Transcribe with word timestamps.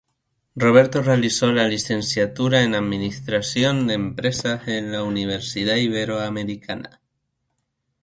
Roberto 0.55 1.03
realizó 1.03 1.51
la 1.51 1.67
licenciatura 1.67 2.63
en 2.63 2.73
administración 2.73 3.85
de 3.85 3.93
empresas 3.93 4.67
en 4.67 4.91
la 4.91 5.03
Universidad 5.03 5.75
Iberoamericana. 5.75 7.01